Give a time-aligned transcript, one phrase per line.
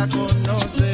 [0.00, 0.89] la conoce.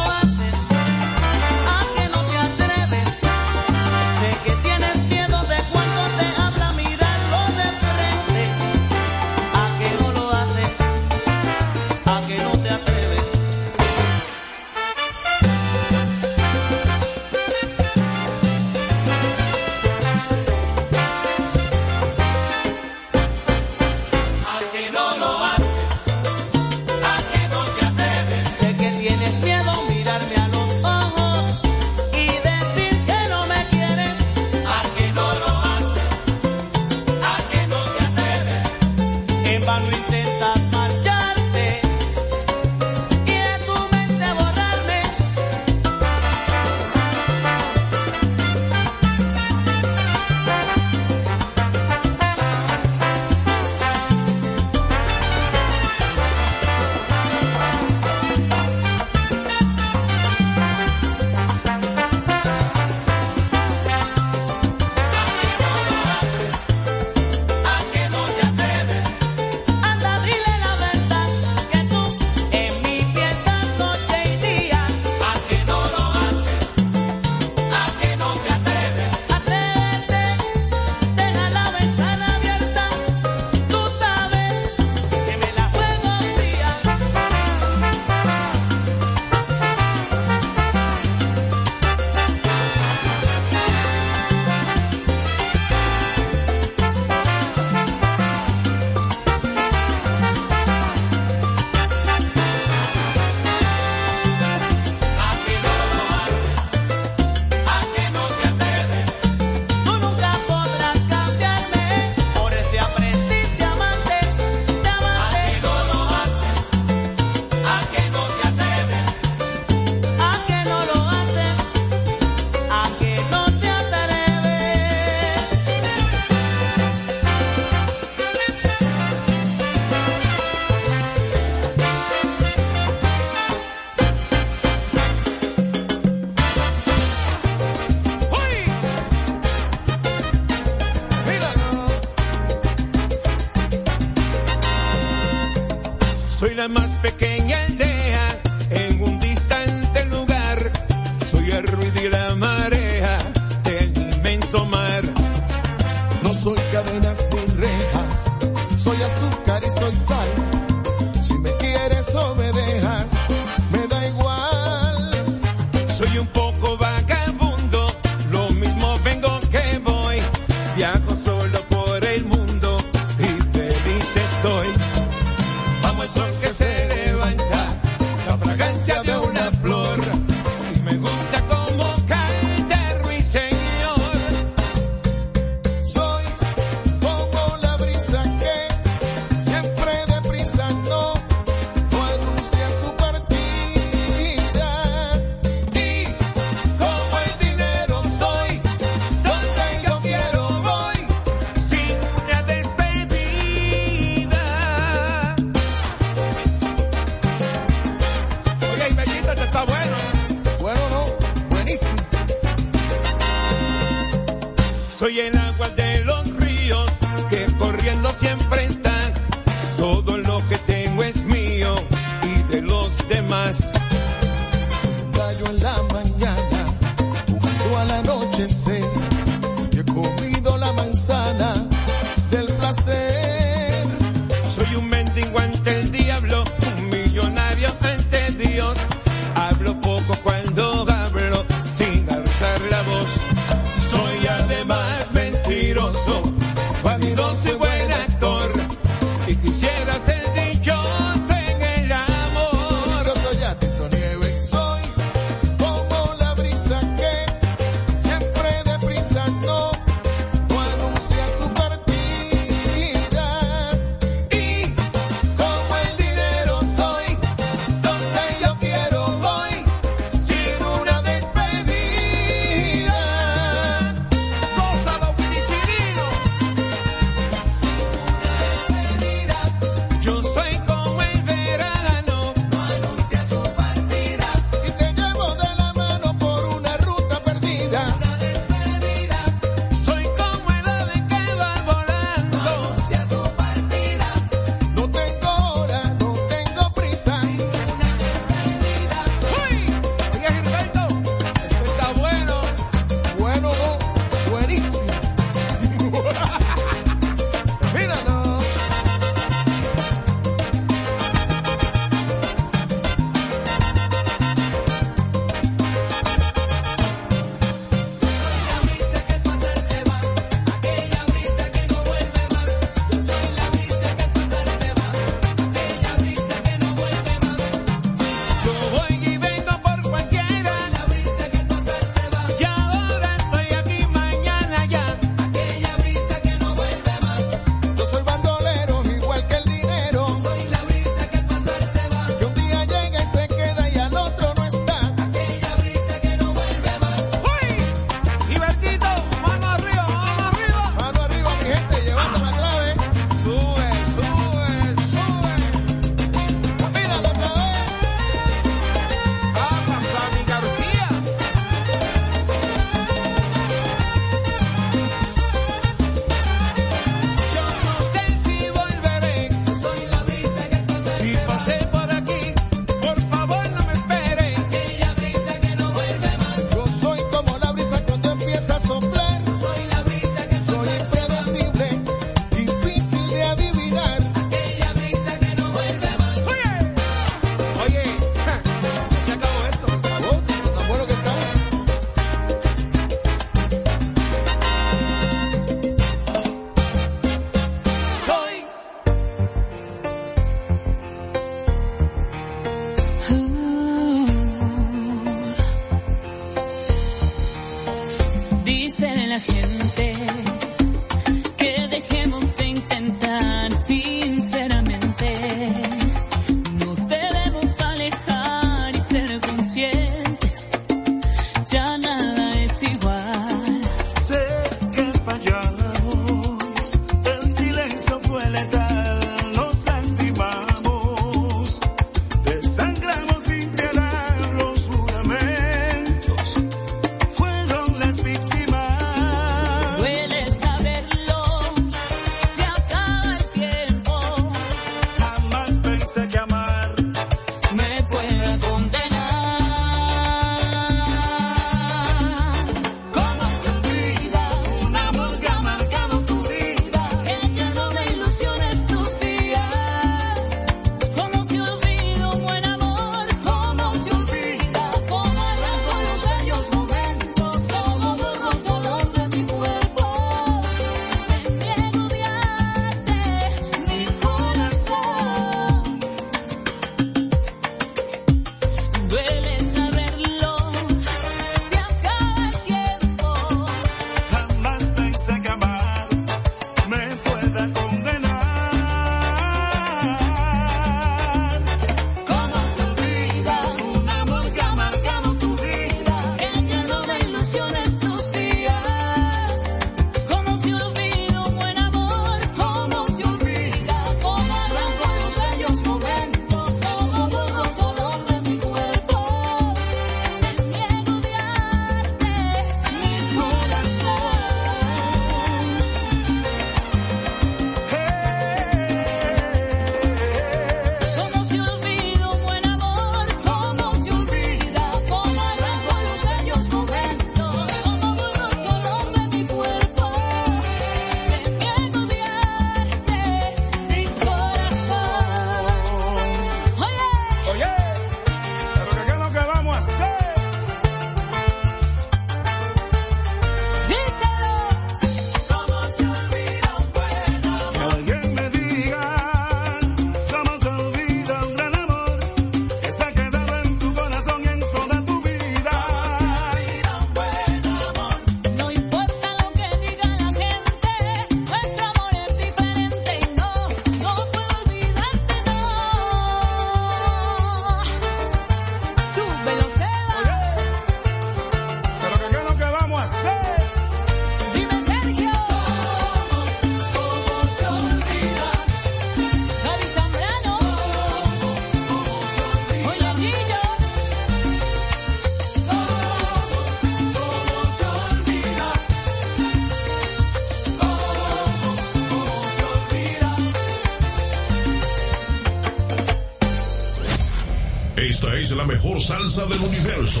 [598.30, 600.00] es la mejor salsa del universo.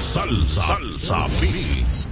[0.00, 2.06] Salsa, salsa, mix.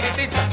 [0.00, 0.47] tiritita.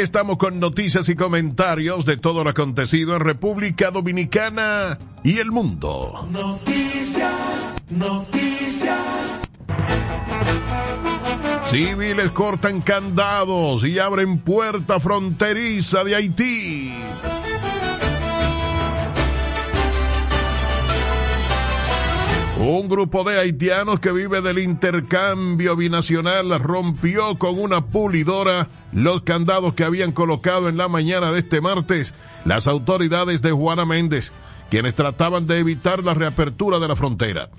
[0.00, 6.26] estamos con noticias y comentarios de todo lo acontecido en República Dominicana y el mundo.
[6.30, 8.98] Noticias, noticias.
[11.66, 16.59] Civiles cortan candados y abren puerta fronteriza de Haití.
[22.80, 29.74] Un grupo de haitianos que vive del intercambio binacional rompió con una pulidora los candados
[29.74, 32.14] que habían colocado en la mañana de este martes
[32.46, 34.32] las autoridades de Juana Méndez,
[34.70, 37.50] quienes trataban de evitar la reapertura de la frontera.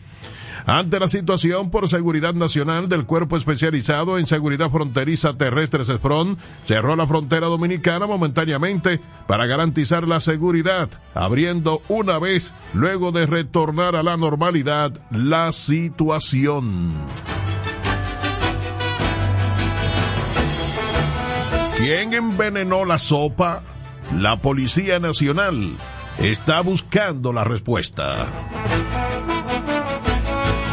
[0.65, 6.95] Ante la situación por seguridad nacional del Cuerpo Especializado en Seguridad Fronteriza Terrestre CESFRON, cerró
[6.95, 14.03] la frontera dominicana momentáneamente para garantizar la seguridad, abriendo una vez luego de retornar a
[14.03, 16.95] la normalidad la situación.
[21.77, 23.63] ¿Quién envenenó la sopa?
[24.19, 25.71] La Policía Nacional
[26.19, 28.27] está buscando la respuesta.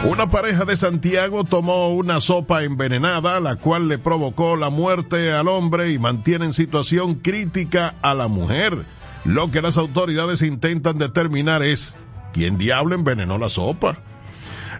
[0.05, 5.49] Una pareja de Santiago tomó una sopa envenenada, la cual le provocó la muerte al
[5.49, 8.85] hombre y mantiene en situación crítica a la mujer.
[9.25, 11.97] Lo que las autoridades intentan determinar es
[12.33, 13.99] quién diablo envenenó la sopa.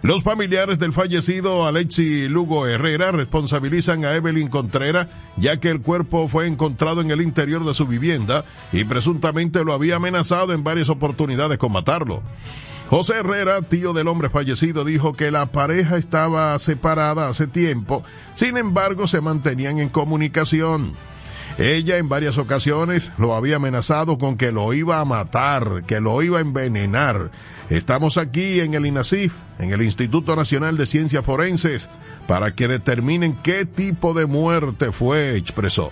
[0.01, 6.29] Los familiares del fallecido Alexi Lugo Herrera responsabilizan a Evelyn Contreras, ya que el cuerpo
[6.29, 10.87] fue encontrado en el interior de su vivienda y presuntamente lo había amenazado en varias
[10.87, 12.23] oportunidades con matarlo.
[12.89, 18.57] José Herrera, tío del hombre fallecido, dijo que la pareja estaba separada hace tiempo, sin
[18.57, 20.95] embargo se mantenían en comunicación.
[21.59, 26.23] Ella en varias ocasiones lo había amenazado con que lo iba a matar, que lo
[26.23, 27.29] iba a envenenar.
[27.69, 31.89] Estamos aquí en el INASIF, en el Instituto Nacional de Ciencias Forenses,
[32.27, 35.91] para que determinen qué tipo de muerte fue, expresó.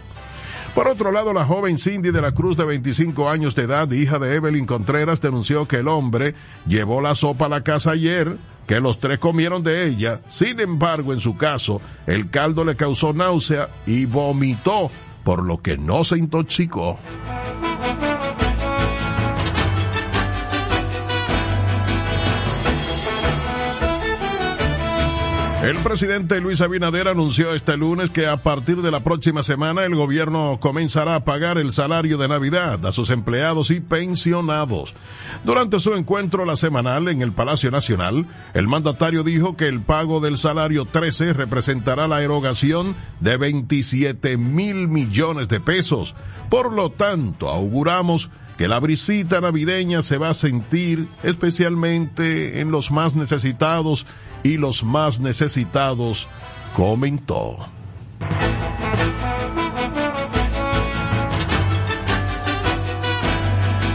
[0.78, 4.19] Por otro lado, la joven Cindy de la Cruz de 25 años de edad, hija
[4.19, 6.36] de Evelyn Contreras, denunció que el hombre
[6.67, 10.21] llevó la sopa a la casa ayer, que los tres comieron de ella.
[10.30, 14.91] Sin embargo, en su caso, el caldo le causó náusea y vomitó,
[15.23, 16.99] por lo que no se intoxicó.
[25.68, 29.95] El presidente Luis Abinader anunció este lunes que a partir de la próxima semana el
[29.95, 34.93] gobierno comenzará a pagar el salario de Navidad a sus empleados y pensionados.
[35.43, 40.22] Durante su encuentro la semanal en el Palacio Nacional, el mandatario dijo que el pago
[40.22, 46.15] del salario 13 representará la erogación de 27 mil millones de pesos.
[46.49, 52.89] Por lo tanto, auguramos que la brisita navideña se va a sentir especialmente en los
[52.89, 54.05] más necesitados
[54.43, 56.27] y los más necesitados,
[56.75, 57.57] comentó.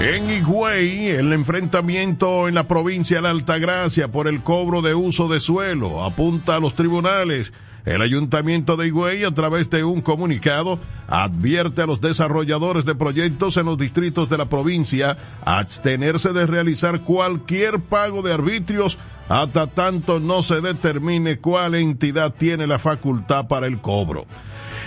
[0.01, 5.29] En Higüey, el enfrentamiento en la provincia de la Altagracia por el cobro de uso
[5.29, 7.53] de suelo apunta a los tribunales.
[7.85, 10.79] El ayuntamiento de Higüey, a través de un comunicado,
[11.09, 16.47] advierte a los desarrolladores de proyectos en los distritos de la provincia a abstenerse de
[16.47, 23.49] realizar cualquier pago de arbitrios hasta tanto no se determine cuál entidad tiene la facultad
[23.49, 24.27] para el cobro.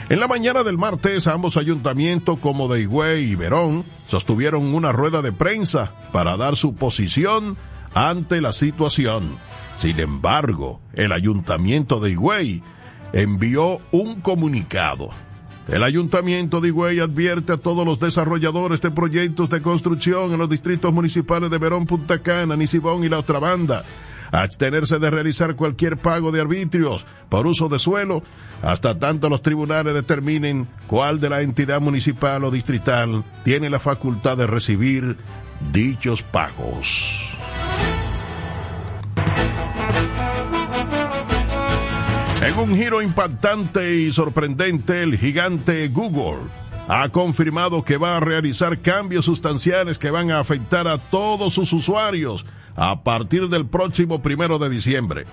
[0.07, 5.21] En la mañana del martes, ambos ayuntamientos como de Higüey y Verón sostuvieron una rueda
[5.21, 7.57] de prensa para dar su posición
[7.93, 9.35] ante la situación.
[9.77, 12.63] Sin embargo, el ayuntamiento de Higüey
[13.13, 15.09] envió un comunicado.
[15.67, 20.49] El ayuntamiento de Higüey advierte a todos los desarrolladores de proyectos de construcción en los
[20.49, 23.83] distritos municipales de Verón, Punta Cana, Nisibón y la otra banda
[24.31, 28.23] abstenerse de realizar cualquier pago de arbitrios por uso de suelo
[28.61, 34.37] hasta tanto los tribunales determinen cuál de la entidad municipal o distrital tiene la facultad
[34.37, 35.17] de recibir
[35.71, 37.37] dichos pagos.
[42.45, 46.43] En un giro impactante y sorprendente, el gigante Google
[46.87, 51.73] ha confirmado que va a realizar cambios sustanciales que van a afectar a todos sus
[51.73, 55.25] usuarios a partir del próximo primero de diciembre.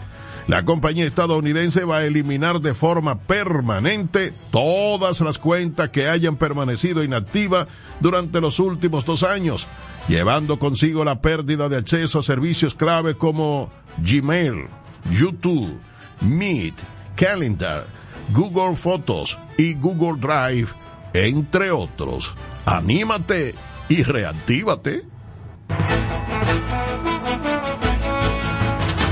[0.47, 7.05] La compañía estadounidense va a eliminar de forma permanente todas las cuentas que hayan permanecido
[7.05, 7.69] inactivas
[8.01, 9.67] durante los últimos dos años,
[10.09, 14.65] llevando consigo la pérdida de acceso a servicios clave como Gmail,
[15.11, 15.79] YouTube,
[16.23, 16.75] Meet,
[17.17, 17.87] Calendar,
[18.33, 20.69] Google Fotos y Google Drive,
[21.13, 22.35] entre otros.
[22.65, 23.55] Anímate
[23.89, 25.05] y reactívate.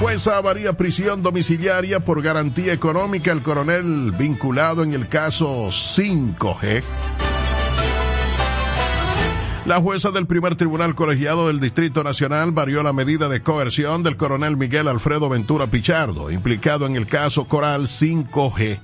[0.01, 6.83] Jueza varía prisión domiciliaria por garantía económica al coronel vinculado en el caso 5G.
[9.67, 14.17] La jueza del primer tribunal colegiado del Distrito Nacional varió la medida de coerción del
[14.17, 18.79] coronel Miguel Alfredo Ventura Pichardo, implicado en el caso Coral 5G.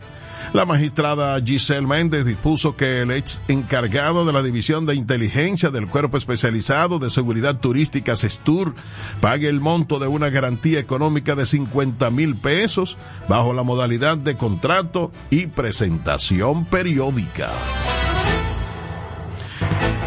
[0.53, 5.89] La magistrada Giselle Méndez dispuso que el ex encargado de la División de Inteligencia del
[5.89, 8.75] Cuerpo Especializado de Seguridad Turística SESTUR
[9.21, 12.99] pague el monto de una garantía económica de 50 mil pesos
[13.29, 17.51] bajo la modalidad de contrato y presentación periódica.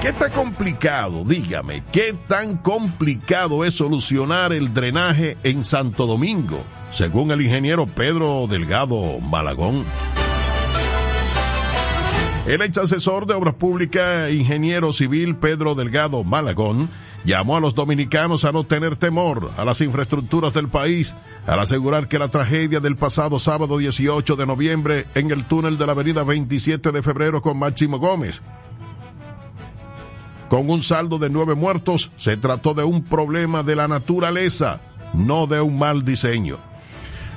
[0.01, 7.31] ¿Qué tan complicado, dígame, qué tan complicado es solucionar el drenaje en Santo Domingo, según
[7.31, 9.83] el ingeniero Pedro Delgado Malagón?
[12.47, 16.89] El ex asesor de Obras Públicas, ingeniero civil Pedro Delgado Malagón,
[17.25, 21.13] llamó a los dominicanos a no tener temor a las infraestructuras del país,
[21.45, 25.85] al asegurar que la tragedia del pasado sábado 18 de noviembre en el túnel de
[25.85, 28.41] la avenida 27 de febrero con Máximo Gómez,
[30.49, 34.81] con un saldo de nueve muertos, se trató de un problema de la naturaleza,
[35.13, 36.57] no de un mal diseño.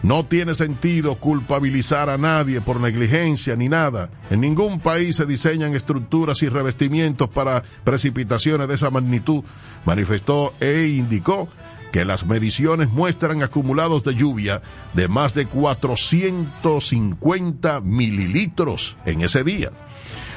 [0.02, 4.10] No tiene sentido culpabilizar a nadie por negligencia ni nada.
[4.30, 9.44] En ningún país se diseñan estructuras y revestimientos para precipitaciones de esa magnitud,
[9.84, 11.48] manifestó e indicó
[11.92, 14.60] que las mediciones muestran acumulados de lluvia
[14.94, 19.70] de más de 450 mililitros en ese día.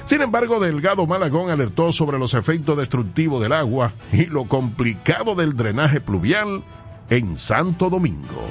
[0.05, 5.55] Sin embargo, Delgado Malagón alertó sobre los efectos destructivos del agua y lo complicado del
[5.55, 6.61] drenaje pluvial
[7.09, 8.43] en Santo Domingo.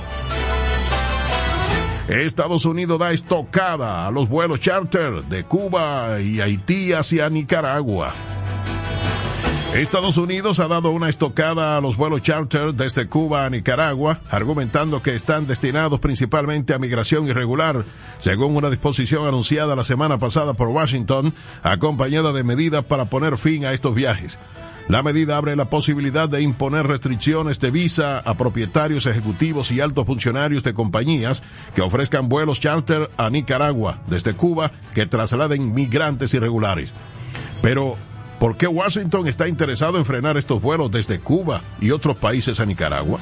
[2.08, 8.12] Estados Unidos da estocada a los vuelos charter de Cuba y Haití hacia Nicaragua.
[9.74, 15.02] Estados Unidos ha dado una estocada a los vuelos charter desde Cuba a Nicaragua, argumentando
[15.02, 17.84] que están destinados principalmente a migración irregular,
[18.20, 23.64] según una disposición anunciada la semana pasada por Washington, acompañada de medidas para poner fin
[23.64, 24.38] a estos viajes.
[24.86, 30.06] La medida abre la posibilidad de imponer restricciones de visa a propietarios ejecutivos y altos
[30.06, 31.42] funcionarios de compañías
[31.74, 36.92] que ofrezcan vuelos charter a Nicaragua desde Cuba que trasladen migrantes irregulares.
[37.60, 37.96] Pero,
[38.44, 42.66] ¿por qué Washington está interesado en frenar estos vuelos desde Cuba y otros países a
[42.66, 43.18] Nicaragua?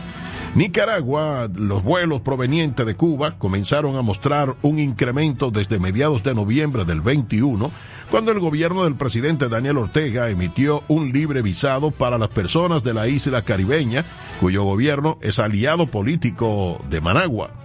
[0.57, 6.85] Nicaragua, los vuelos provenientes de Cuba comenzaron a mostrar un incremento desde mediados de noviembre
[6.85, 7.71] del 21,
[8.11, 12.93] cuando el gobierno del presidente Daniel Ortega emitió un libre visado para las personas de
[12.93, 14.05] la isla caribeña,
[14.41, 17.62] cuyo gobierno es aliado político de Managua.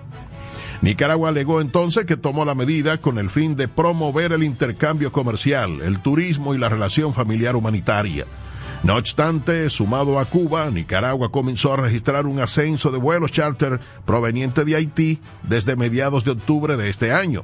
[0.82, 5.82] Nicaragua alegó entonces que tomó la medida con el fin de promover el intercambio comercial,
[5.82, 8.26] el turismo y la relación familiar humanitaria.
[8.84, 14.66] No obstante, sumado a Cuba, Nicaragua comenzó a registrar un ascenso de vuelos charter provenientes
[14.66, 17.44] de Haití desde mediados de octubre de este año.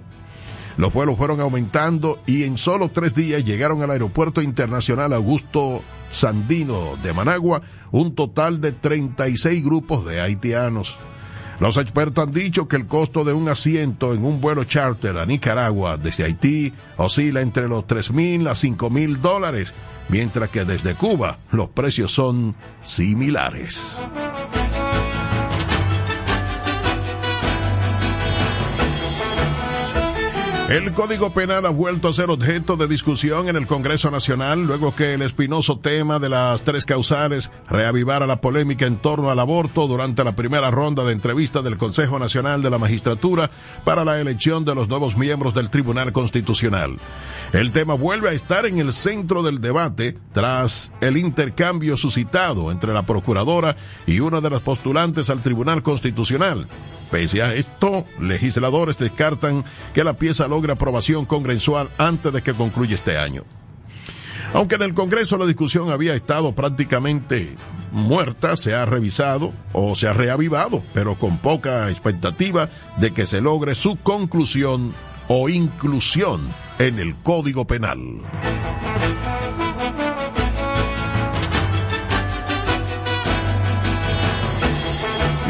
[0.77, 6.95] Los vuelos fueron aumentando y en solo tres días llegaron al Aeropuerto Internacional Augusto Sandino
[7.03, 7.61] de Managua
[7.91, 10.97] un total de 36 grupos de haitianos.
[11.63, 15.25] Los expertos han dicho que el costo de un asiento en un vuelo charter a
[15.25, 19.73] Nicaragua desde Haití oscila entre los 3 mil a 5 mil dólares,
[20.09, 23.97] mientras que desde Cuba los precios son similares.
[30.73, 34.95] El Código Penal ha vuelto a ser objeto de discusión en el Congreso Nacional luego
[34.95, 39.85] que el espinoso tema de las tres causales reavivara la polémica en torno al aborto
[39.85, 43.51] durante la primera ronda de entrevistas del Consejo Nacional de la Magistratura
[43.83, 46.97] para la elección de los nuevos miembros del Tribunal Constitucional.
[47.51, 52.93] El tema vuelve a estar en el centro del debate tras el intercambio suscitado entre
[52.93, 53.75] la Procuradora
[54.07, 56.67] y una de las postulantes al Tribunal Constitucional.
[57.13, 62.95] Pese a esto, legisladores descartan que la pieza logre aprobación congresual antes de que concluya
[62.95, 63.43] este año.
[64.51, 67.55] Aunque en el Congreso la discusión había estado prácticamente
[67.91, 73.41] muerta, se ha revisado o se ha reavivado, pero con poca expectativa de que se
[73.41, 74.95] logre su conclusión
[75.27, 76.41] o inclusión
[76.79, 78.23] en el Código Penal.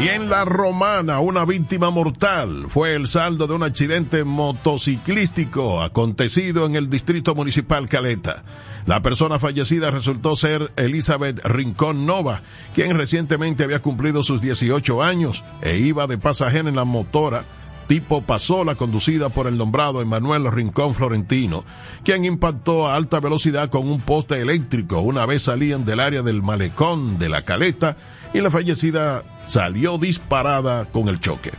[0.03, 6.65] Y en La Romana, una víctima mortal fue el saldo de un accidente motociclístico acontecido
[6.65, 8.43] en el distrito municipal Caleta.
[8.85, 12.41] La persona fallecida resultó ser Elizabeth Rincón Nova,
[12.75, 17.45] quien recientemente había cumplido sus 18 años e iba de pasajera en la motora
[17.87, 21.63] tipo pasola conducida por el nombrado Emanuel Rincón Florentino,
[22.03, 26.41] quien impactó a alta velocidad con un poste eléctrico una vez salían del área del
[26.41, 27.95] malecón de la caleta
[28.33, 31.51] y la fallecida salió disparada con el choque.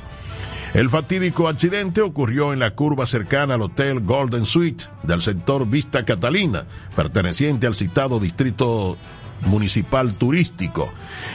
[0.75, 6.05] El fatídico accidente ocurrió en la curva cercana al Hotel Golden Suite del sector Vista
[6.05, 6.66] Catalina,
[6.97, 8.99] perteneciente al citado distrito
[9.47, 10.93] municipal turístico.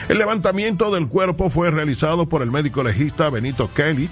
[0.08, 4.10] El levantamiento del cuerpo fue realizado por el médico legista Benito Kelly,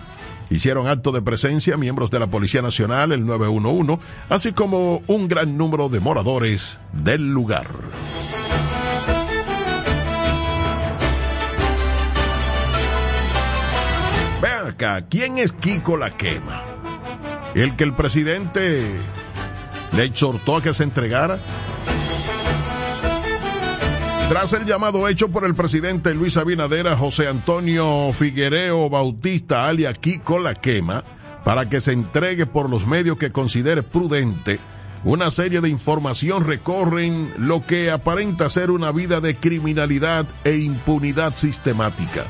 [0.50, 3.98] Hicieron acto de presencia miembros de la Policía Nacional, el 911,
[4.30, 7.66] así como un gran número de moradores del lugar.
[15.08, 16.62] ¿Quién es Kiko la quema?
[17.54, 18.84] El que el presidente
[19.92, 21.40] le exhortó a que se entregara.
[24.28, 29.92] Tras el llamado hecho por el presidente Luis Abinader a José Antonio Figuereo Bautista, alia
[29.92, 31.02] Kiko la quema,
[31.44, 34.60] para que se entregue por los medios que considere prudente,
[35.02, 41.34] una serie de información recorren lo que aparenta ser una vida de criminalidad e impunidad
[41.36, 42.24] sistemática.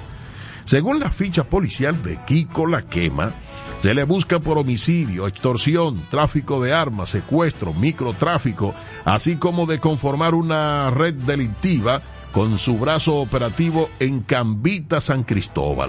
[0.68, 3.32] Según la ficha policial de Kiko La Quema,
[3.78, 8.74] se le busca por homicidio, extorsión, tráfico de armas, secuestro, microtráfico,
[9.06, 12.02] así como de conformar una red delictiva
[12.32, 15.88] con su brazo operativo en Cambita, San Cristóbal.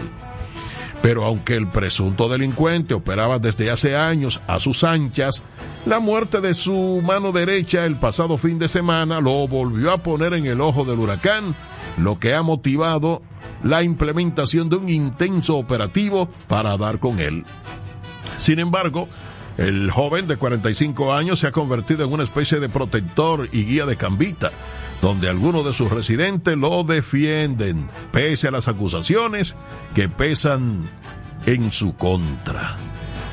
[1.01, 5.43] Pero aunque el presunto delincuente operaba desde hace años a sus anchas,
[5.87, 10.35] la muerte de su mano derecha el pasado fin de semana lo volvió a poner
[10.35, 11.53] en el ojo del huracán,
[11.97, 13.21] lo que ha motivado
[13.63, 17.45] la implementación de un intenso operativo para dar con él.
[18.37, 19.07] Sin embargo,
[19.57, 23.85] el joven de 45 años se ha convertido en una especie de protector y guía
[23.85, 24.51] de Cambita,
[25.01, 29.55] donde algunos de sus residentes lo defienden, pese a las acusaciones
[29.95, 30.89] que pesan
[31.45, 32.77] en su contra.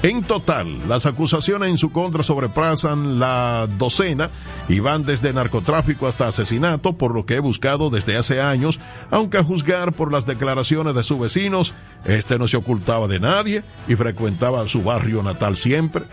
[0.03, 4.31] En total, las acusaciones en su contra sobrepasan la docena
[4.69, 8.79] y van desde narcotráfico hasta asesinato, por lo que he buscado desde hace años,
[9.11, 11.75] aunque a juzgar por las declaraciones de sus vecinos,
[12.05, 16.05] este no se ocultaba de nadie y frecuentaba su barrio natal siempre.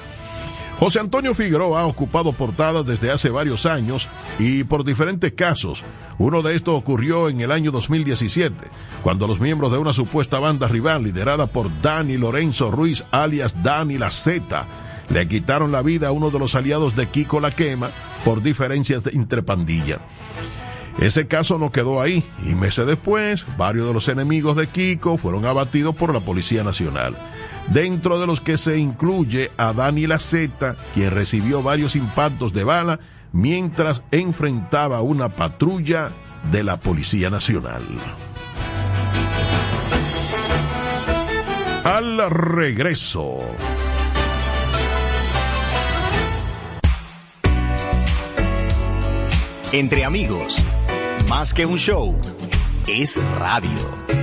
[0.84, 5.86] José Antonio Figueroa ha ocupado portadas desde hace varios años y por diferentes casos.
[6.18, 8.54] Uno de estos ocurrió en el año 2017,
[9.02, 13.98] cuando los miembros de una supuesta banda rival liderada por Dani Lorenzo Ruiz, alias Dani
[13.98, 14.66] La Z,
[15.08, 17.90] le quitaron la vida a uno de los aliados de Kiko La Quema
[18.26, 20.02] por diferencias entre pandilla.
[21.00, 25.46] Ese caso no quedó ahí y meses después, varios de los enemigos de Kiko fueron
[25.46, 27.16] abatidos por la Policía Nacional.
[27.68, 33.00] Dentro de los que se incluye a Dani Laceta, quien recibió varios impactos de bala
[33.32, 36.12] mientras enfrentaba una patrulla
[36.52, 37.84] de la Policía Nacional.
[41.84, 43.42] Al regreso.
[49.72, 50.60] Entre amigos,
[51.28, 52.16] más que un show,
[52.88, 54.23] es radio.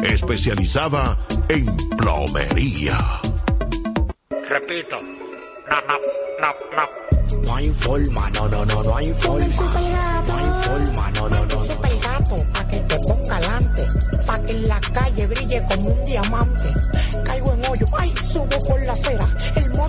[0.03, 1.17] Especializada
[1.49, 1.65] en
[1.97, 3.19] plomería.
[4.49, 5.01] Repito.
[5.01, 5.97] No, no,
[6.41, 6.85] no, no.
[7.45, 9.45] No hay forma, no, no, no, no hay forma.
[10.27, 11.65] No hay forma, no, no, no.
[11.65, 13.87] Super gato, pa' que te ponga alante,
[14.27, 16.69] pa' que en la calle brille como un diamante.
[17.23, 19.25] Caigo en hoyo, ay, subo por la acera.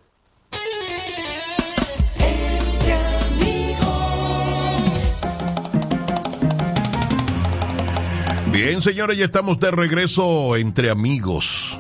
[8.61, 11.79] Bien, señores, ya estamos de regreso entre amigos.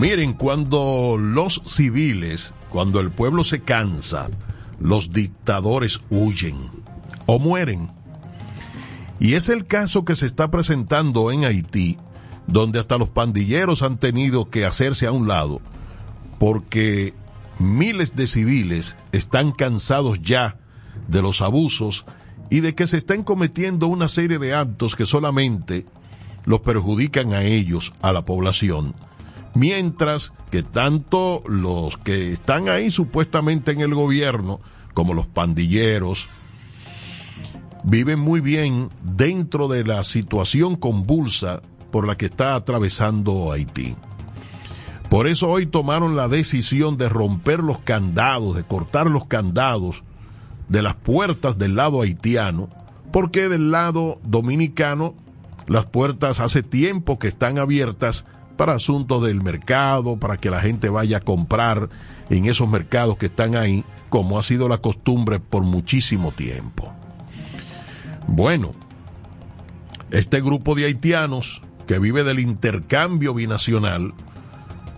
[0.00, 4.30] Miren, cuando los civiles, cuando el pueblo se cansa,
[4.80, 6.56] los dictadores huyen
[7.26, 7.92] o mueren.
[9.20, 11.98] Y es el caso que se está presentando en Haití,
[12.48, 15.60] donde hasta los pandilleros han tenido que hacerse a un lado,
[16.40, 17.14] porque
[17.60, 20.58] miles de civiles están cansados ya
[21.06, 22.06] de los abusos
[22.52, 25.86] y de que se estén cometiendo una serie de actos que solamente
[26.44, 28.94] los perjudican a ellos, a la población.
[29.54, 34.60] Mientras que tanto los que están ahí supuestamente en el gobierno,
[34.92, 36.26] como los pandilleros,
[37.84, 43.96] viven muy bien dentro de la situación convulsa por la que está atravesando Haití.
[45.08, 50.04] Por eso hoy tomaron la decisión de romper los candados, de cortar los candados
[50.68, 52.68] de las puertas del lado haitiano,
[53.12, 55.14] porque del lado dominicano
[55.66, 58.24] las puertas hace tiempo que están abiertas
[58.56, 61.88] para asuntos del mercado, para que la gente vaya a comprar
[62.30, 66.92] en esos mercados que están ahí, como ha sido la costumbre por muchísimo tiempo.
[68.26, 68.72] Bueno,
[70.10, 74.14] este grupo de haitianos que vive del intercambio binacional,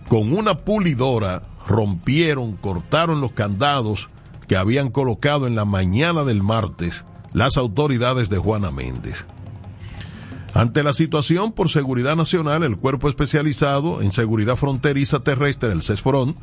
[0.07, 4.09] con una pulidora rompieron, cortaron los candados
[4.47, 9.25] que habían colocado en la mañana del martes las autoridades de Juana Méndez.
[10.53, 16.37] Ante la situación por seguridad nacional, el cuerpo especializado en seguridad fronteriza terrestre, el CESFRON,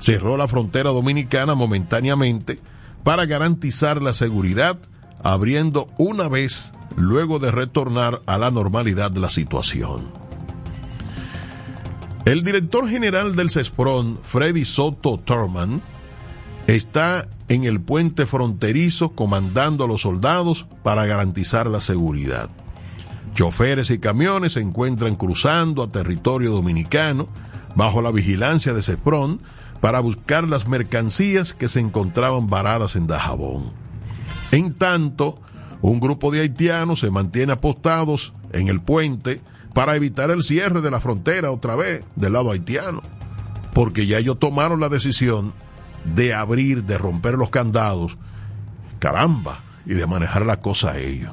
[0.00, 2.60] cerró la frontera dominicana momentáneamente
[3.04, 4.78] para garantizar la seguridad,
[5.22, 10.08] abriendo una vez luego de retornar a la normalidad la situación.
[12.24, 15.82] El director general del CESPRON, Freddy Soto Thurman,
[16.66, 22.50] está en el puente fronterizo comandando a los soldados para garantizar la seguridad.
[23.34, 27.28] Choferes y camiones se encuentran cruzando a territorio dominicano
[27.74, 29.40] bajo la vigilancia de CESPRON
[29.80, 33.70] para buscar las mercancías que se encontraban varadas en Dajabón.
[34.50, 35.36] En tanto,
[35.80, 39.40] un grupo de haitianos se mantiene apostados en el puente
[39.72, 43.02] para evitar el cierre de la frontera otra vez del lado haitiano,
[43.74, 45.52] porque ya ellos tomaron la decisión
[46.04, 48.16] de abrir, de romper los candados,
[48.98, 51.32] caramba, y de manejar la cosa a ellos.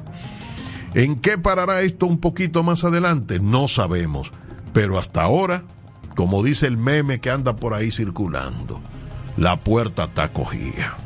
[0.94, 3.38] ¿En qué parará esto un poquito más adelante?
[3.38, 4.32] No sabemos,
[4.72, 5.64] pero hasta ahora,
[6.14, 8.80] como dice el meme que anda por ahí circulando,
[9.36, 10.96] la puerta está cogida.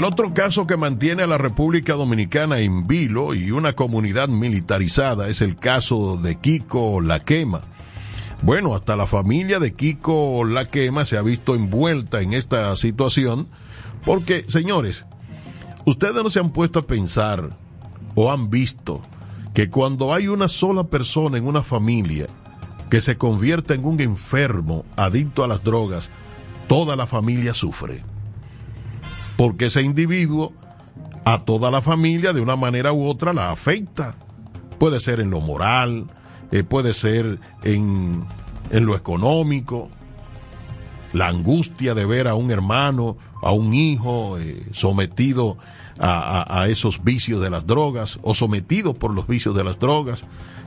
[0.00, 5.28] El otro caso que mantiene a la República Dominicana en vilo y una comunidad militarizada
[5.28, 7.60] es el caso de Kiko La Quema.
[8.40, 13.48] Bueno, hasta la familia de Kiko La Quema se ha visto envuelta en esta situación
[14.02, 15.04] porque, señores,
[15.84, 17.58] ustedes no se han puesto a pensar
[18.14, 19.02] o han visto
[19.52, 22.26] que cuando hay una sola persona en una familia
[22.88, 26.08] que se convierte en un enfermo adicto a las drogas,
[26.68, 28.02] toda la familia sufre
[29.40, 30.52] porque ese individuo
[31.24, 34.14] a toda la familia de una manera u otra la afecta.
[34.78, 36.08] Puede ser en lo moral,
[36.50, 38.26] eh, puede ser en,
[38.70, 39.88] en lo económico,
[41.14, 45.56] la angustia de ver a un hermano, a un hijo eh, sometido
[45.98, 49.78] a, a, a esos vicios de las drogas o sometido por los vicios de las
[49.78, 50.22] drogas,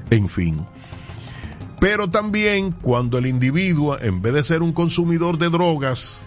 [0.09, 0.65] en fin.
[1.79, 6.25] Pero también cuando el individuo, en vez de ser un consumidor de drogas,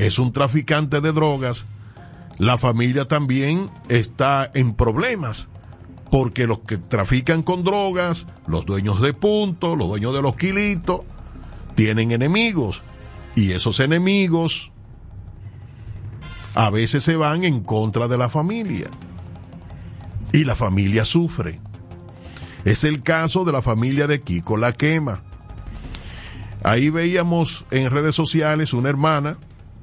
[0.00, 1.66] es un traficante de drogas,
[2.38, 5.48] la familia también está en problemas.
[6.10, 11.02] Porque los que trafican con drogas, los dueños de puntos, los dueños de los kilitos,
[11.74, 12.82] tienen enemigos.
[13.36, 14.72] Y esos enemigos
[16.54, 18.88] a veces se van en contra de la familia.
[20.32, 21.60] Y la familia sufre.
[22.64, 25.22] Es el caso de la familia de Kiko La Quema.
[26.64, 29.36] Ahí veíamos en redes sociales una hermana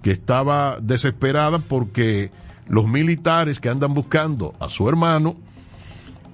[0.07, 2.31] que estaba desesperada porque
[2.67, 5.35] los militares que andan buscando a su hermano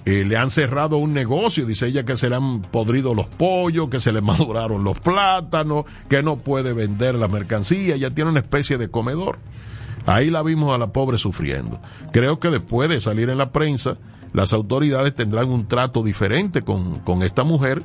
[0.06, 3.90] eh, le han cerrado un negocio, dice ella que se le han podrido los pollos,
[3.90, 8.42] que se le maduraron los plátanos, que no puede vender la mercancía, ya tiene una
[8.42, 9.40] especie de comedor.
[10.06, 11.80] Ahí la vimos a la pobre sufriendo.
[12.12, 13.98] Creo que después de salir en la prensa,
[14.34, 17.82] las autoridades tendrán un trato diferente con, con esta mujer,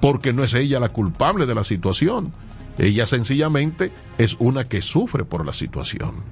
[0.00, 2.32] porque no es ella la culpable de la situación.
[2.78, 6.22] Ella sencillamente es una que sufre por la situación.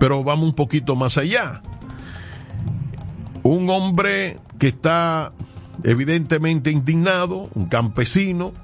[0.00, 1.62] Pero vamos un poquito más allá.
[3.42, 5.32] Un hombre que está
[5.84, 8.54] evidentemente indignado, un campesino,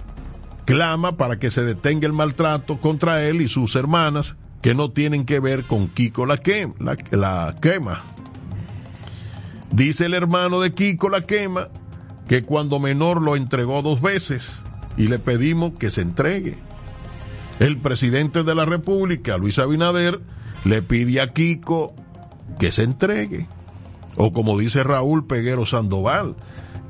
[0.64, 5.26] clama para que se detenga el maltrato contra él y sus hermanas que no tienen
[5.26, 8.02] que ver con Kiko la, que, la, la quema.
[9.70, 11.68] Dice el hermano de Kiko la quema
[12.28, 14.62] que cuando menor lo entregó dos veces
[14.96, 16.58] y le pedimos que se entregue.
[17.58, 20.20] El presidente de la República, Luis Abinader,
[20.64, 21.94] le pide a Kiko
[22.58, 23.46] que se entregue.
[24.16, 26.36] O como dice Raúl Peguero Sandoval,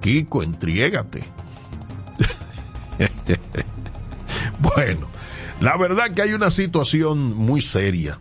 [0.00, 1.22] Kiko, entriégate.
[4.58, 5.08] bueno,
[5.60, 8.18] la verdad que hay una situación muy seria.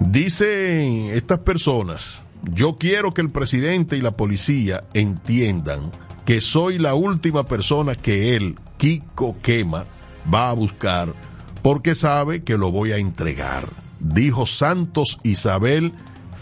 [0.00, 5.90] Dicen estas personas, yo quiero que el presidente y la policía entiendan
[6.24, 9.84] que soy la última persona que él, Kiko Quema,
[10.32, 11.14] va a buscar
[11.62, 13.68] porque sabe que lo voy a entregar,
[14.00, 15.92] dijo Santos Isabel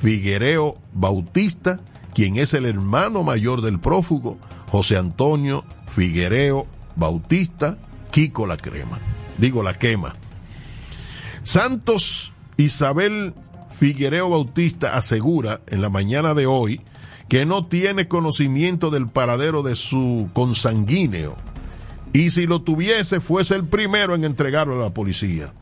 [0.00, 1.80] Figuereo Bautista,
[2.12, 4.38] quien es el hermano mayor del prófugo,
[4.70, 5.64] José Antonio
[5.94, 6.66] Figuereo
[6.96, 7.78] Bautista,
[8.10, 8.98] Kiko la crema,
[9.38, 10.14] digo la quema.
[11.44, 13.34] Santos Isabel
[13.78, 16.80] Figuereo Bautista asegura en la mañana de hoy
[17.28, 21.36] que no tiene conocimiento del paradero de su consanguíneo
[22.12, 25.52] y si lo tuviese fuese el primero en entregarlo a la policía.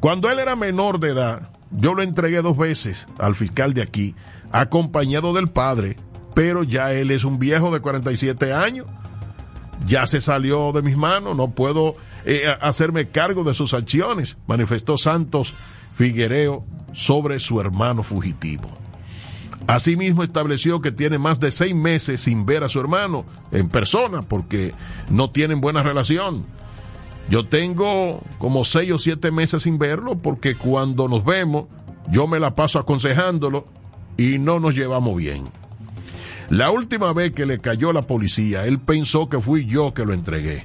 [0.00, 4.14] Cuando él era menor de edad, yo lo entregué dos veces al fiscal de aquí,
[4.52, 5.96] acompañado del padre,
[6.34, 8.86] pero ya él es un viejo de 47 años,
[9.86, 11.96] ya se salió de mis manos, no puedo
[12.26, 15.54] eh, hacerme cargo de sus acciones, manifestó Santos
[15.94, 18.83] Figuereo sobre su hermano fugitivo.
[19.66, 24.22] Asimismo estableció que tiene más de seis meses sin ver a su hermano en persona
[24.22, 24.74] porque
[25.08, 26.46] no tienen buena relación.
[27.30, 31.66] Yo tengo como seis o siete meses sin verlo porque cuando nos vemos
[32.10, 33.66] yo me la paso aconsejándolo
[34.16, 35.44] y no nos llevamos bien.
[36.50, 40.12] La última vez que le cayó la policía, él pensó que fui yo que lo
[40.12, 40.64] entregué.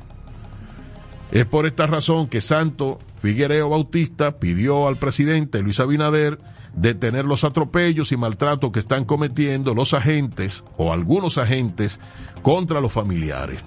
[1.31, 6.39] Es por esta razón que Santo Figuereo Bautista pidió al presidente Luis Abinader
[6.79, 11.99] detener los atropellos y maltratos que están cometiendo los agentes o algunos agentes
[12.41, 13.63] contra los familiares.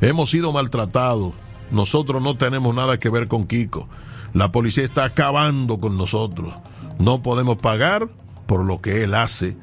[0.00, 1.32] Hemos sido maltratados.
[1.70, 3.88] Nosotros no tenemos nada que ver con Kiko.
[4.34, 6.54] La policía está acabando con nosotros.
[6.98, 8.08] No podemos pagar
[8.46, 9.56] por lo que él hace,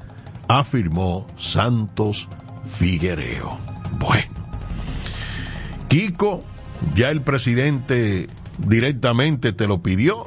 [0.47, 2.27] afirmó Santos
[2.77, 3.59] Figuereo.
[3.99, 4.33] Bueno,
[5.87, 6.43] Kiko,
[6.95, 10.25] ya el presidente directamente te lo pidió.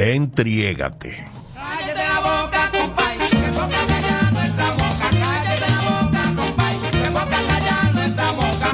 [0.00, 1.26] Entriégate.
[1.54, 5.10] Cállate la boca, compay, que boca callar nuestra boca.
[5.10, 8.72] Cállate la boca, compay, que boca callar nuestra boca.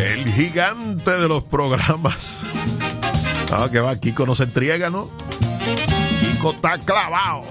[0.00, 2.42] El gigante de los programas.
[3.52, 5.10] Ah, que va, Kiko no se entrega, ¿no?
[6.20, 7.44] Kiko está clavado.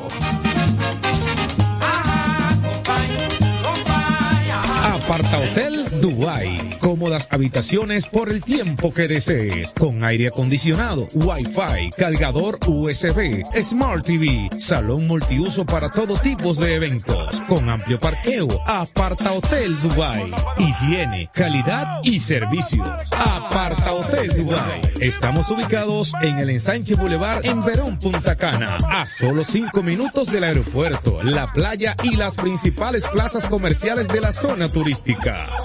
[5.11, 6.77] Aparta Hotel Dubai.
[6.79, 9.73] Cómodas habitaciones por el tiempo que desees.
[9.77, 17.41] Con aire acondicionado, Wi-Fi, cargador USB, Smart TV, salón multiuso para todo tipo de eventos.
[17.41, 18.47] Con amplio parqueo.
[18.65, 20.31] Aparta Hotel Dubai.
[20.57, 22.87] Higiene, calidad y servicios.
[23.11, 24.79] Aparta Hotel Dubai.
[25.01, 28.77] Estamos ubicados en el Ensanche Boulevard en Verón, Punta Cana.
[28.89, 34.31] A solo cinco minutos del aeropuerto, la playa y las principales plazas comerciales de la
[34.31, 35.00] zona turística.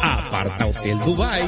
[0.01, 1.45] Aparta Hotel Dubai.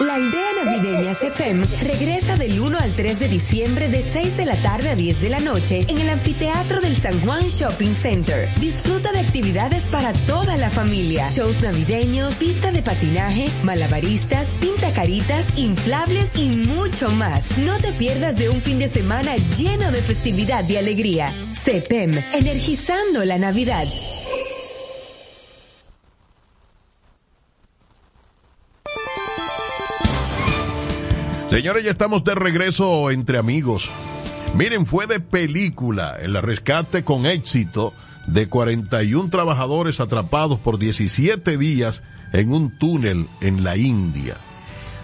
[0.00, 4.60] La aldea navideña CEPEM regresa del 1 al 3 de diciembre de 6 de la
[4.60, 8.48] tarde a 10 de la noche en el anfiteatro del San Juan Shopping Center.
[8.58, 15.56] Disfruta de actividades para toda la familia, shows navideños, pista de patinaje, malabaristas, pinta caritas,
[15.56, 17.58] inflables y mucho más.
[17.58, 21.32] No te pierdas de un fin de semana lleno de festividad y alegría.
[21.52, 23.86] CEPEM, energizando la Navidad.
[31.50, 33.90] Señores, ya estamos de regreso entre amigos.
[34.56, 37.94] Miren, fue de película el rescate con éxito
[38.26, 42.02] de 41 trabajadores atrapados por 17 días
[42.34, 44.36] en un túnel en la India.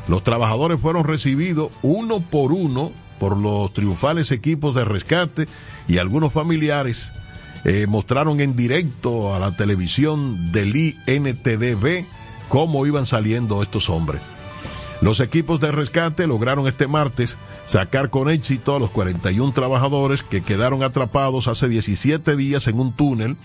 [0.07, 5.49] Los trabajadores fueron recibidos uno por uno por los triunfales equipos de rescate
[5.89, 7.11] y algunos familiares
[7.65, 12.05] eh, mostraron en directo a la televisión del INTDB
[12.49, 14.21] cómo iban saliendo estos hombres.
[15.01, 20.43] Los equipos de rescate lograron este martes sacar con éxito a los 41 trabajadores que
[20.43, 23.37] quedaron atrapados hace 17 días en un túnel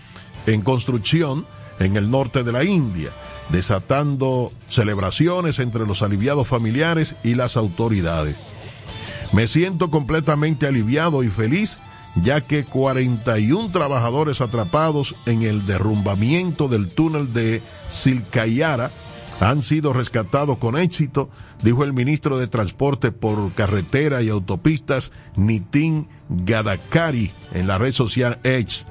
[0.48, 1.46] en construcción
[1.80, 3.10] en el norte de la India,
[3.50, 8.36] desatando celebraciones entre los aliviados familiares y las autoridades.
[9.32, 11.78] Me siento completamente aliviado y feliz
[12.16, 18.92] ya que 41 trabajadores atrapados en el derrumbamiento del túnel de Silcayara
[19.44, 21.30] han sido rescatados con éxito,
[21.62, 28.40] dijo el ministro de Transporte por Carretera y Autopistas Nitin Gadakari en la red social
[28.46, 28.88] X.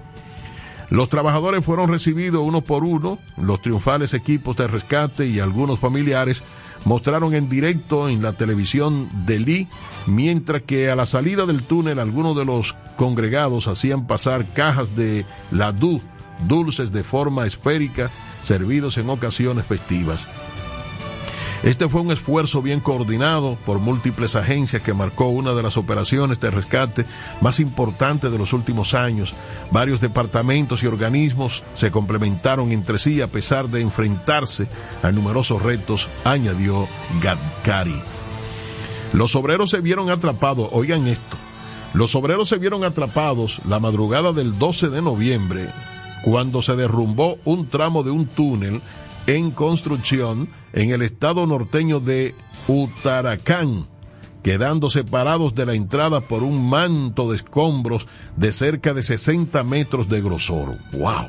[0.90, 6.42] Los trabajadores fueron recibidos uno por uno, los triunfales equipos de rescate y algunos familiares
[6.84, 9.68] mostraron en directo en la televisión de Lee,
[10.06, 15.24] mientras que a la salida del túnel algunos de los congregados hacían pasar cajas de
[15.50, 16.02] ladú,
[16.46, 18.10] dulces de forma esférica,
[18.42, 20.26] servidos en ocasiones festivas.
[21.62, 26.40] Este fue un esfuerzo bien coordinado por múltiples agencias que marcó una de las operaciones
[26.40, 27.06] de rescate
[27.40, 29.32] más importantes de los últimos años.
[29.70, 34.66] Varios departamentos y organismos se complementaron entre sí a pesar de enfrentarse
[35.04, 36.88] a numerosos retos, añadió
[37.22, 38.02] Gadkari.
[39.12, 41.36] Los obreros se vieron atrapados, oigan esto,
[41.94, 45.68] los obreros se vieron atrapados la madrugada del 12 de noviembre
[46.22, 48.80] cuando se derrumbó un tramo de un túnel
[49.26, 52.34] en construcción en el estado norteño de
[52.68, 53.86] Uttarakhand,
[54.42, 58.06] quedando separados de la entrada por un manto de escombros
[58.36, 60.78] de cerca de 60 metros de grosor.
[60.92, 61.28] ¡Wow!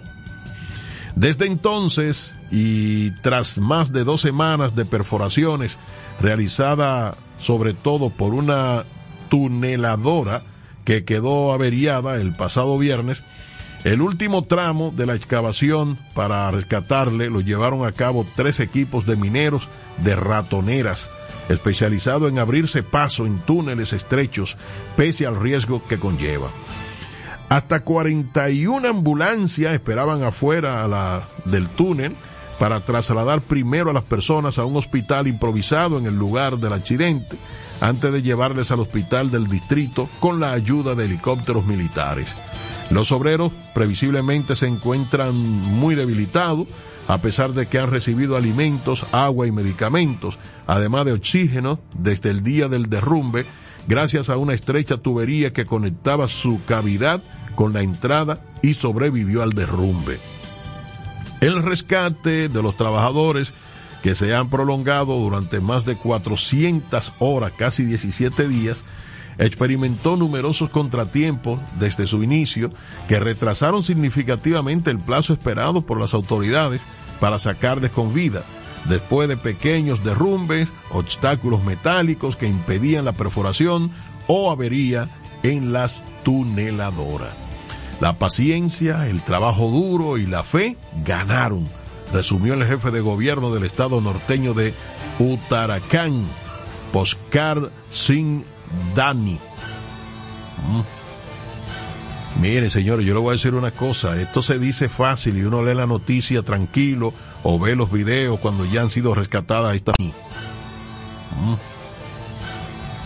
[1.15, 5.77] Desde entonces, y tras más de dos semanas de perforaciones
[6.19, 8.83] realizada sobre todo por una
[9.29, 10.43] tuneladora
[10.85, 13.23] que quedó averiada el pasado viernes,
[13.83, 19.17] el último tramo de la excavación para rescatarle lo llevaron a cabo tres equipos de
[19.17, 19.67] mineros
[20.03, 21.09] de ratoneras,
[21.49, 24.57] especializado en abrirse paso en túneles estrechos,
[24.95, 26.47] pese al riesgo que conlleva.
[27.49, 32.15] Hasta 41 ambulancias esperaban afuera a la, del túnel
[32.57, 37.37] para trasladar primero a las personas a un hospital improvisado en el lugar del accidente,
[37.81, 42.33] antes de llevarles al hospital del distrito con la ayuda de helicópteros militares.
[42.93, 46.67] Los obreros previsiblemente se encuentran muy debilitados,
[47.07, 50.37] a pesar de que han recibido alimentos, agua y medicamentos,
[50.67, 53.47] además de oxígeno desde el día del derrumbe,
[53.87, 57.19] gracias a una estrecha tubería que conectaba su cavidad
[57.55, 60.19] con la entrada y sobrevivió al derrumbe.
[61.41, 63.53] El rescate de los trabajadores
[64.03, 68.83] que se han prolongado durante más de 400 horas, casi 17 días,
[69.37, 72.71] experimentó numerosos contratiempos desde su inicio
[73.07, 76.81] que retrasaron significativamente el plazo esperado por las autoridades
[77.19, 78.43] para sacarles con vida,
[78.89, 83.91] después de pequeños derrumbes, obstáculos metálicos que impedían la perforación
[84.27, 85.09] o avería
[85.43, 87.33] en las tuneladoras.
[87.99, 91.69] La paciencia, el trabajo duro y la fe ganaron,
[92.11, 94.73] resumió el jefe de gobierno del estado norteño de
[95.19, 96.25] Uttarakhand,
[96.91, 98.43] Poskar Singh
[98.95, 99.39] Dani.
[100.67, 101.03] Mm.
[102.41, 104.19] Miren, señores, yo le voy a decir una cosa.
[104.19, 107.13] Esto se dice fácil y uno lee la noticia tranquilo
[107.43, 109.95] o ve los videos cuando ya han sido rescatadas estas.
[109.99, 110.13] Mm.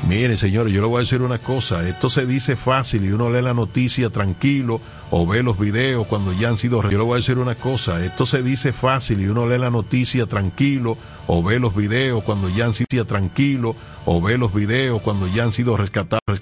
[0.05, 1.87] Miren, señores, yo le voy a decir una cosa.
[1.87, 4.79] Esto se dice fácil y uno lee la noticia tranquilo
[5.09, 6.81] o ve los videos cuando ya han sido.
[6.83, 8.03] Yo le voy a decir una cosa.
[8.05, 12.47] Esto se dice fácil y uno lee la noticia tranquilo o ve los videos cuando
[12.47, 13.75] ya han sido tranquilo
[14.05, 16.21] o ve los videos cuando ya han sido rescatados.
[16.25, 16.37] rescatados